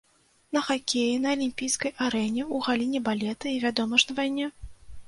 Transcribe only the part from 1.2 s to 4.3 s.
на алімпійскай арэне, у галіне балета і, вядома ж, на